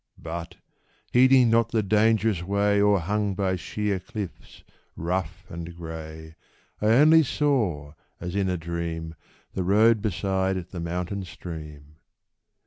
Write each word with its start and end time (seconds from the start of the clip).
But, 0.17 0.55
heeding 1.11 1.51
not 1.51 1.69
the 1.69 1.83
dangerous 1.83 2.41
way 2.41 2.81
O'erhung 2.81 3.35
by 3.35 3.55
sheer 3.55 3.99
cliffs, 3.99 4.63
rough 4.95 5.45
and 5.47 5.75
gray, 5.77 6.33
I 6.81 6.87
only 6.87 7.21
saw, 7.21 7.93
as 8.19 8.35
in 8.35 8.49
a 8.49 8.57
dream. 8.57 9.13
The 9.53 9.63
road 9.63 10.01
beside 10.01 10.71
the 10.71 10.79
mountain 10.79 11.23
stream. 11.23 11.97